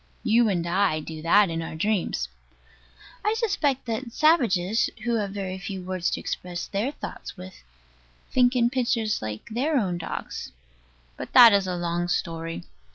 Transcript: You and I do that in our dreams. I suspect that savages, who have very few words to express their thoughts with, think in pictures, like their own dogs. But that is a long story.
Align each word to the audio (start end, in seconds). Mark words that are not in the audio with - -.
You 0.23 0.49
and 0.49 0.65
I 0.65 0.99
do 0.99 1.21
that 1.21 1.51
in 1.51 1.61
our 1.61 1.75
dreams. 1.75 2.27
I 3.23 3.35
suspect 3.35 3.85
that 3.85 4.11
savages, 4.13 4.89
who 5.03 5.17
have 5.17 5.29
very 5.29 5.59
few 5.59 5.83
words 5.83 6.09
to 6.09 6.19
express 6.19 6.65
their 6.65 6.91
thoughts 6.91 7.37
with, 7.37 7.61
think 8.31 8.55
in 8.55 8.71
pictures, 8.71 9.21
like 9.21 9.47
their 9.49 9.77
own 9.77 9.99
dogs. 9.99 10.51
But 11.17 11.33
that 11.33 11.53
is 11.53 11.67
a 11.67 11.75
long 11.75 12.07
story. 12.07 12.63